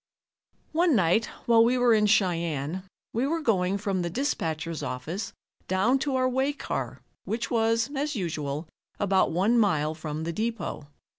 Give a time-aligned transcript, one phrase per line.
[0.71, 2.81] One night while we were in Cheyenne
[3.13, 5.31] we were going from the dispatcher's office
[5.67, 8.67] down to our way car, which was, as usual,
[8.99, 10.87] about one mile from the depot.